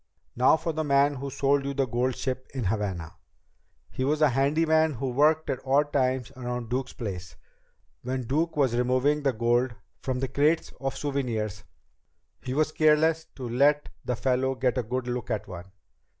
[0.35, 3.17] "Now for the man who sold you the gold ship in Havana.
[3.91, 7.35] He was a handyman who worked at odd times around Duke's place.
[8.01, 11.65] When Duke was removing the gold from the crates of souvenirs,
[12.41, 15.71] he was careless to let the fellow get a good look at one.